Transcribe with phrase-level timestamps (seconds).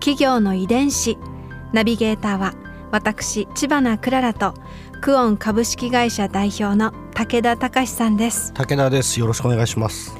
[0.00, 1.18] 企業の遺伝子。
[1.72, 2.54] ナビゲーターは
[2.92, 4.54] 私千葉なクララと
[5.00, 8.52] クオン株式会社代表の武田隆さんです。
[8.52, 9.18] 武田です。
[9.18, 10.16] よろしくお願いします。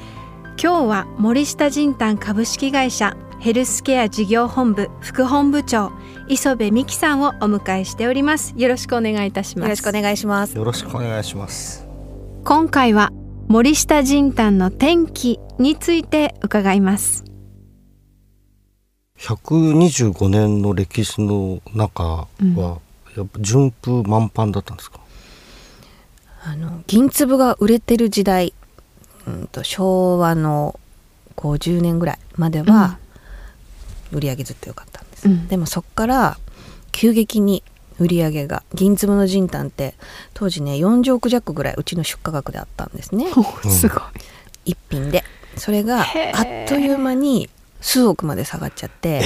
[0.60, 5.92] 今日は森下仁丹株式会社ヘルスケア事業本部副本部長
[6.28, 8.54] 磯部美希さんをお迎えしております。
[8.56, 9.64] よろしくお願いいたします。
[9.64, 10.56] よろしくお願いします。
[10.56, 11.86] よろしくお願いします。
[12.44, 13.10] 今回は
[13.48, 17.24] 森下仁丹の天気について伺います
[19.24, 22.78] 125年の歴史の中は、
[23.16, 25.00] やっぱ順風満帆だったんですか？
[26.44, 28.52] あの銀粒が売れてる時代、
[29.26, 30.78] うん、と昭和の
[31.36, 32.98] 50年ぐらいまでは
[34.12, 36.36] 売り上げずっと良かったんです、うんでもそっから
[36.92, 37.62] 急激に
[37.98, 39.94] 売り上げが銀粒の人丹って
[40.34, 43.28] 当時ね40億弱ぐらいうちの出荷額であったんですね。
[43.70, 44.02] すごい。
[44.66, 45.24] 一品で。
[45.56, 46.06] それがあっ
[46.68, 47.48] という間に
[47.84, 49.20] 数億まで下がっちゃって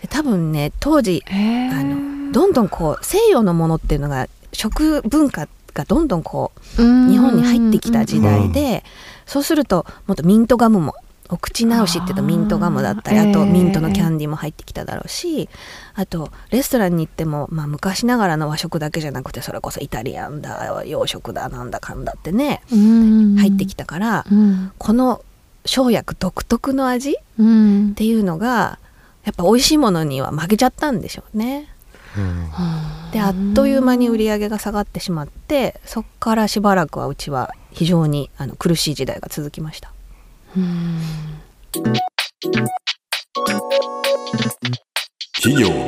[0.00, 8.84] で多分ね当時へあのどんどんこう西洋のものっていうのが食文化がどんどんこう日本に入ってきた時代で、
[9.26, 10.94] そうするともっとミントガムも
[11.28, 13.46] お口直しっていうとミントガムだったりあとえー。
[13.46, 15.48] ミントのキャンディーも入ってきただろうし
[15.94, 24.72] あとレストランに行っても、まあ、昔ながらの和食だけじゃなくてそれこそイタリアンだ洋食だなんだかんだってね入入ってきたからうん。
[24.78, 25.24] この
[25.64, 28.78] 生薬独特の味っうんていうのが
[29.24, 31.68] やっぱ美味しいものには負けちゃったんでしょうね。
[32.16, 32.50] うん
[33.12, 39.92] であっという間に売り上げが下がってしまってそっからしばらくはうちは非常にあの苦しい時代が続きました
[40.56, 41.00] うん
[45.42, 45.86] 企業の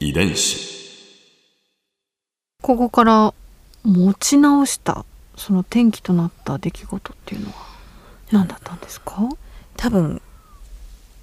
[0.00, 0.68] 遺伝子。
[2.62, 3.34] ここから
[3.84, 5.04] 持ち直した
[5.38, 7.54] その転機となった出来事っていうのは
[8.30, 9.28] 何だったんですか、
[9.76, 10.20] 多分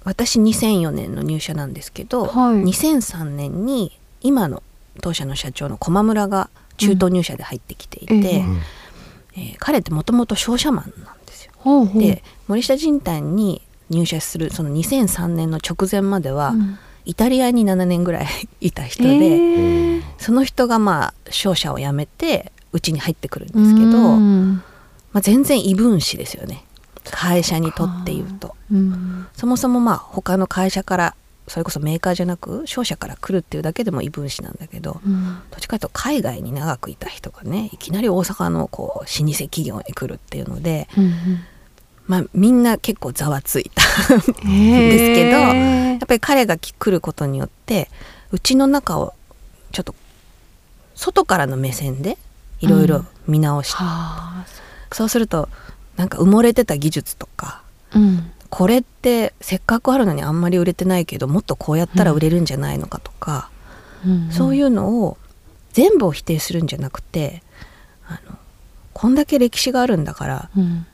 [0.06, 2.62] 私2004年の入社なんですけど、はい。
[2.62, 4.62] 2003年に今の
[5.02, 8.22] 当社の社長の駒村が中途入社で入ってきていて、うん。
[8.24, 8.42] ええ
[9.38, 11.52] えー彼ってもともと商社マンなんですよ。
[11.58, 12.02] ほうほう。
[12.02, 13.60] で森下仁丹に
[13.90, 16.78] 入社するその2003年の直前までは、うん。
[17.04, 18.26] イタリアに7年ぐらい
[18.60, 20.02] いた人で、ええ。
[20.18, 24.62] その人がまあ商社を辞めてうちに入ってくるんですけど、うん。
[25.12, 26.64] まあ、全然異分子ですよね。
[27.10, 28.54] 会社にとって言うと。
[28.70, 29.26] うん。
[29.34, 31.16] そもそもまあ他の会社から
[31.48, 35.24] それこそメーカーじゃなく商社から来るっていうだけでも異分子なんだけどうん。
[35.50, 41.14] どっちかというと海外に長くいた人がねいきなり大阪のこう老舗企業に来るっていうので、うん
[42.06, 43.82] まあ、みんな結構ざわついた
[44.14, 47.88] うんですけどへやっぱり彼が来ることによって
[48.30, 49.14] うちの中を
[49.72, 49.94] ちょっと
[50.94, 52.16] 外からの目線で
[52.60, 54.46] いろいろ見直して、はあ
[54.92, 55.48] そうすると
[55.96, 57.62] なんか埋もれてた技術とか
[57.94, 58.30] うん。
[58.48, 63.50] これってせっかくあるのにあんまり売れてないけどもっとこうやったら売れるんじゃないのかとか、
[64.06, 64.30] うん。
[64.30, 65.18] そういうのを
[65.72, 67.42] 全部を否定するんじゃなくて
[68.06, 68.38] あの
[68.94, 70.86] こんだけ歴史があるんだからうん。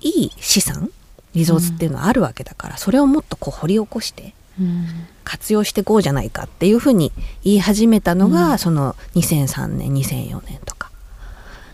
[0.00, 0.90] いい資産
[1.34, 4.86] リゾーツっていうのはあるわけだから、それをもっとこう掘り起こしてうん。
[5.24, 7.12] 活用していこうじゃないかっていうふうに
[7.42, 8.58] 言い始めたのが、うん。
[8.58, 10.81] その2003年2004年とか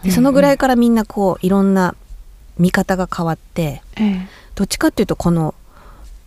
[0.09, 1.95] でそのぐらいからみんなこういろんな
[2.59, 4.29] 見方が変わってええ。
[4.55, 5.55] どっちかっていうとこの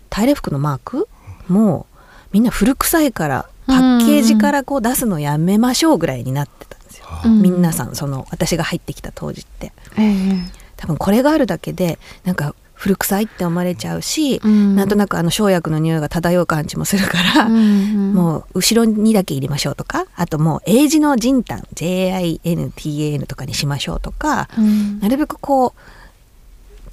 [0.09, 1.07] タイレ服のマーク
[1.47, 1.85] も
[2.31, 7.41] みんな古臭いからパッケージからこう出すのやめましょうぐらいになってたんですよ、うん。
[7.41, 9.73] 皆さんその私が入ってきた当時って。
[9.97, 10.61] ええ。
[10.77, 14.75] 多分これがあるだけでなんか古臭いって思われちゃうし、うん。
[14.75, 24.99] なんとなくあの生薬の匂いが漂う感じもするから、うんもう後ろにだけ入れましょうとかあともう英字の人丹 JINTAN とかにしましょうとか、うん。
[24.99, 25.79] なるべくこう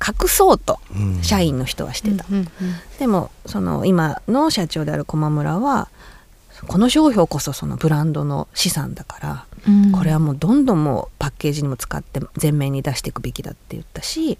[0.07, 1.23] 隠そうとうん。
[1.23, 2.49] 社員の人はしてた、うんうん
[2.99, 5.89] でもその今の社長である駒村は
[6.67, 9.93] この商標こそそのブランドの資産だから、うん。
[9.93, 14.37] これはもうどんどんもうパッケージにも使って前面に出していくべきだって言ったし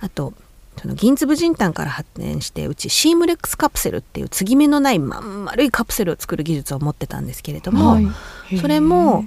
[0.00, 0.34] あと
[0.80, 8.06] その銀粒人丹から発展してうちシームレックスカプセルっていう継ぎ目のないまん丸いカプセルを作る技術を持ってたんですけれども、はい
[8.60, 9.26] それも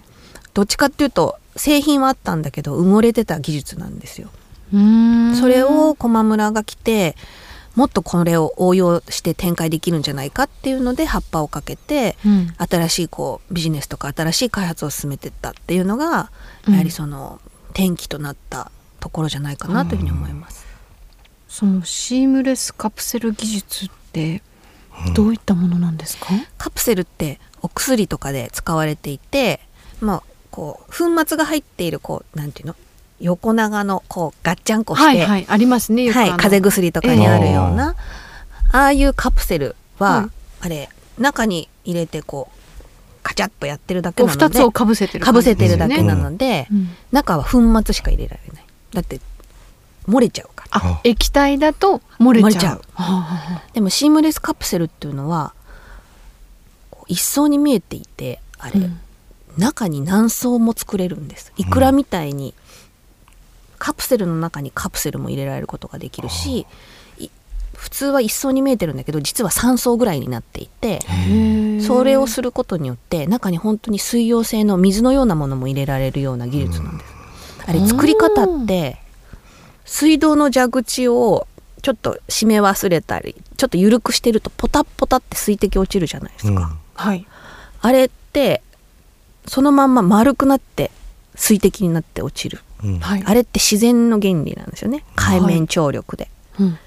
[0.53, 4.29] どっちかっていうと製品はあったんだけど埋もれてた技術なんですよ。
[4.73, 7.15] うんそれを駒村が来て
[7.75, 16.31] もっとこれを応用して展開できるんじゃないかっていうので葉っぱをかけてうん新しいこうビジネスとか新しい開発を進めてったっていうのが
[16.67, 17.39] やはりその
[17.69, 20.66] 転機となったところじゃないかなというふうに思います。
[21.57, 24.43] そのシームレスカプセル技術って
[25.15, 26.27] どういったものなんですか、
[26.59, 29.59] カプセルってお薬とかで使われていて
[29.99, 32.75] まあこう粉末が入っているこうなんていうの？
[33.19, 37.95] 横長のこうガッチャンコして、はいはいありますねはい、の風邪薬とかにあるような、
[38.71, 46.89] ああいうカプセルは、はいあれ中に入れてこうカチャッとやってるだけなのでをかぶせてるかぶせてるだけなので、うん。
[47.11, 48.65] 中は粉末しか入れられない。
[48.93, 49.19] だって
[50.07, 52.51] 漏れちゃうあ液体だと漏れちゃう。
[52.51, 52.81] 漏れちゃう。
[52.93, 55.53] はあはあでもシームレスカプセルっていうのは
[57.07, 58.99] 一層に見えていてあれ、うん。
[59.57, 61.51] 中に何層も作れるんです。
[61.57, 62.53] いくらみたいに
[63.79, 66.65] カプセルの中にカプセルも入れられることができるし
[67.19, 67.29] い
[67.75, 70.99] 普通は一層に見えてるんだけど実は3層ぐらいになっていて
[71.85, 77.13] それをすることによって中に本当に水溶性の水のようなものも入れられるような技術なんです。
[77.67, 78.97] あれ作り方って
[79.87, 81.47] 水道の蛇口を
[81.81, 86.77] ちょっと閉め忘れたりちょっと緩くしてるとポタッポタって水滴落ちるじゃないですか。
[86.93, 87.25] はい。
[87.81, 88.61] あれって
[89.47, 90.91] そのまんま丸くなって
[91.35, 92.59] 水滴になって落ちる。
[92.83, 92.99] うん。
[92.99, 93.23] はい。
[93.25, 95.03] あれって自然の原理なんですよね。
[95.15, 96.29] 海面張力で。
[96.59, 96.77] うん。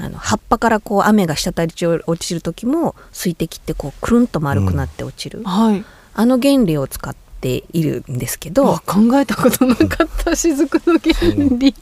[0.00, 5.84] あの葉っぱからこう雨が滴り落ちる時も水滴ってこうくるんと丸くなって落ちる、はい。
[6.14, 11.14] あの原理を使っているんですけどあ考えたことなかった雫の原
[11.56, 11.74] 理。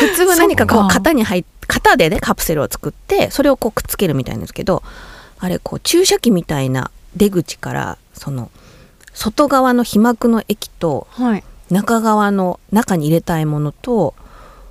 [0.00, 4.82] 普通は何かこう型に入っ型でねカプセルを作ってそれをこうくっつけるみたいなんですけど
[5.38, 8.50] あれこう注射器みたいな出口からその
[9.14, 11.44] 外側の被膜の液とはい。
[11.70, 14.14] 中側の中に入れたいものと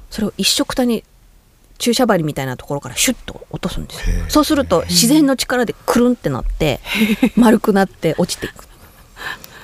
[0.09, 1.05] それを一緒くたに
[1.77, 4.25] 注射針みたいなところからシュッと落とすんですよ。
[4.27, 6.81] そうすると自然の力でくるんってなって
[7.37, 8.67] 丸くなって落ちていく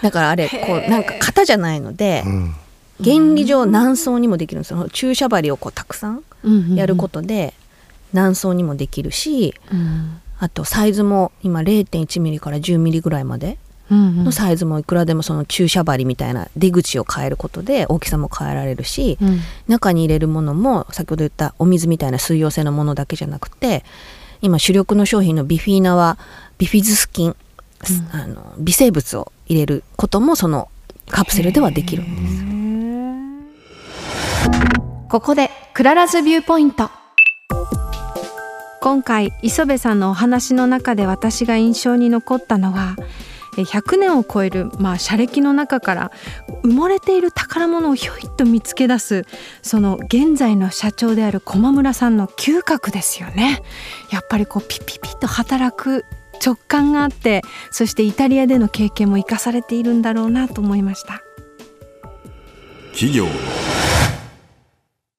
[0.06, 2.56] だからあれこうなんか型じゃないのでうん。
[3.04, 4.88] 原理上何層にもできるんですよ。
[4.90, 6.24] 注射針をこうたくさん
[6.76, 7.54] やることで
[8.14, 10.22] 何層にもできるしうん。
[10.38, 13.58] あとサイズも今0.1ミリから10ミリぐらいまで
[13.90, 19.40] のサイズもいくらでもその注射針みたいな出口を変えることで大きさも変えられるしうん。
[19.68, 23.84] 中に入れるものも先ほど言ったお水みたいな水溶性のものだけじゃなくて
[24.42, 26.20] 今主力の商品のビフィーナは
[26.60, 27.36] ビフィズス菌、
[28.12, 30.70] あの微生物を入れることもその
[31.10, 32.46] カプセルではできるんです。
[35.10, 36.90] ここで Clara's viewpoint
[38.82, 42.96] 今回磯部さんのお話の中で私が印象に残ったのは
[43.56, 46.12] 100年を超える、まあ、社歴の中から
[46.64, 49.24] 埋もれている宝物をひょいっと見つけ出す
[49.62, 53.62] その現在の社長である駒村さんの嗅覚ですよね。
[54.12, 56.06] やっぱりこうピピピと働く
[56.46, 61.24] 直感があってそしてイタリアでの経験も生かされているんだろうなと思いました。
[62.92, 63.32] 企業の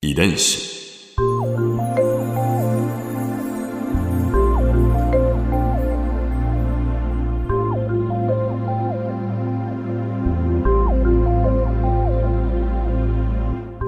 [0.00, 0.76] 遺伝子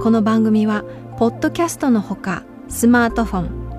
[0.01, 0.83] この番組は
[1.17, 3.58] ポッドキャストのほかスマートフォン